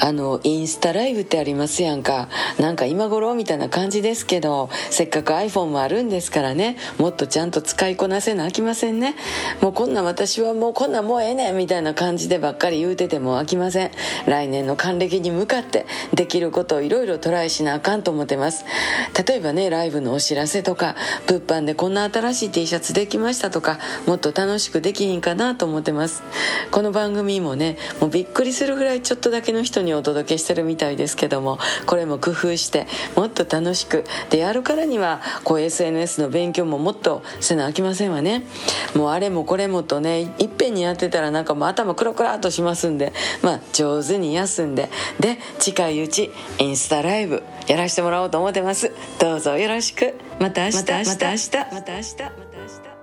[0.00, 2.28] あのインスタライブってありますやんか。
[2.58, 6.76] なんか今頃みたいな感じですけどせっかく iPhone もあるんですからね。
[6.98, 9.16] もっとちゃんと使いこなせなあきませんね。
[9.60, 11.56] もうこんな私はもうこんなもうええねん。
[11.56, 13.90] みたいな感じでばっかり言うてても飽きません。
[14.26, 18.64] 来年の還暦に向かってできることをいろいろトライしなあかんと思ってます。
[19.26, 20.94] 例えばねライブのお知らせとか
[21.26, 26.22] 物販でこんな新しい T シャツできましたとかもっと楽しくできひんかなと思ってます。
[26.70, 38.44] この番組もねもうびっくりするぐらいちょっとだけの人にお届けしてるみたいですけどもこれも工夫してもっと楽しくでやるからにはこう SNS の勉強ももっとせなあきませんわね。
[38.94, 44.88] もうあれもこれもとねいっぺんにやってたらなんかもう頭クラクラっとしますんでまあ上手に休んで
[45.20, 48.92] で近いうちインスタライブやらしてもらおうと思ってます。
[49.18, 50.14] どうぞよろしく。
[50.38, 50.76] また明日。
[50.76, 52.97] また明日また明日また明日